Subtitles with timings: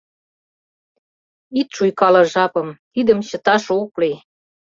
[1.59, 4.17] —Ит шуйкале жапым, тидым чыташ ок лий!